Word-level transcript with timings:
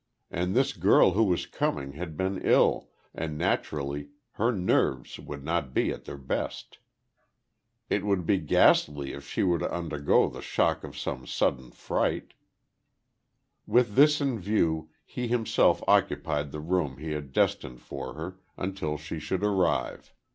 And 0.31 0.55
this 0.55 0.73
girl 0.73 1.11
who 1.11 1.23
was 1.23 1.45
coming 1.45 1.91
had 1.91 2.17
been 2.17 2.41
ill, 2.43 2.89
and 3.13 3.37
naturally 3.37 4.09
her 4.31 4.51
nerves 4.51 5.19
would 5.19 5.43
not 5.43 5.75
be 5.75 5.91
at 5.91 6.05
their 6.05 6.17
best. 6.17 6.79
It 7.87 8.03
would 8.03 8.25
be 8.25 8.39
ghastly 8.39 9.13
if 9.13 9.27
she 9.27 9.43
were 9.43 9.59
to 9.59 9.71
undergo 9.71 10.27
the 10.27 10.41
shock 10.41 10.83
of 10.83 10.97
some 10.97 11.27
sudden 11.27 11.69
fright. 11.69 12.33
With 13.67 13.93
this 13.93 14.19
in 14.19 14.39
view 14.39 14.89
he 15.05 15.27
himself 15.27 15.83
occupied 15.87 16.51
the 16.51 16.61
room 16.61 16.97
he 16.97 17.11
had 17.11 17.31
destined 17.31 17.81
for 17.83 18.15
her, 18.15 18.39
until 18.57 18.97
she 18.97 19.19
should 19.19 19.43
arrive. 19.43 20.15